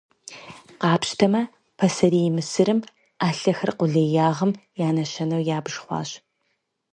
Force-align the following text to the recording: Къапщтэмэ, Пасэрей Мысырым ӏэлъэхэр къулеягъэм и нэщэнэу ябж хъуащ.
Къапщтэмэ, 0.81 1.41
Пасэрей 1.77 2.29
Мысырым 2.35 2.79
ӏэлъэхэр 3.19 3.71
къулеягъэм 3.77 4.51
и 4.79 4.81
нэщэнэу 4.95 5.47
ябж 5.57 5.73
хъуащ. 5.83 6.09